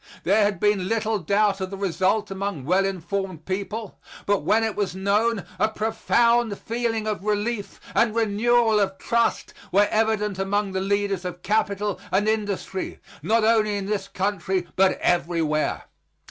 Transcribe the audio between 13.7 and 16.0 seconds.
in this country, but everywhere.